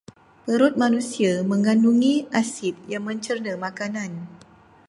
Perut 0.49 0.73
manusia 0.83 1.33
megandungi 1.49 2.13
asid 2.39 2.73
yang 2.91 3.03
mencerna 3.09 3.53
makanan. 3.65 4.11